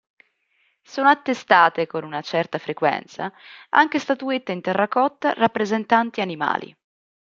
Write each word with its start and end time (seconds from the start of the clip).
Sono 0.81 1.09
attestate 1.09 1.85
con 1.85 2.03
una 2.03 2.21
certa 2.21 2.57
frequenza 2.57 3.31
anche 3.69 3.99
statuette 3.99 4.51
in 4.51 4.61
terracotta 4.61 5.33
rappresentanti 5.33 6.21
animali. 6.21 6.75